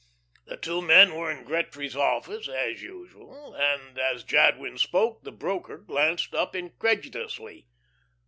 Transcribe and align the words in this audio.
The 0.47 0.57
two 0.57 0.81
men 0.81 1.13
were 1.13 1.29
in 1.29 1.45
Gretry's 1.45 1.95
office 1.95 2.47
as 2.49 2.81
usual, 2.81 3.53
and 3.53 3.99
as 3.99 4.23
Jadwin 4.23 4.79
spoke, 4.79 5.23
the 5.23 5.31
broker 5.31 5.77
glanced 5.77 6.33
up 6.33 6.55
incredulously. 6.55 7.67